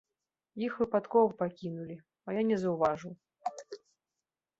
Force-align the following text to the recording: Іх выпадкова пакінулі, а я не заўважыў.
Іх 0.67 0.73
выпадкова 0.83 1.35
пакінулі, 1.41 1.97
а 2.27 2.35
я 2.39 2.47
не 2.53 2.57
заўважыў. 2.65 3.15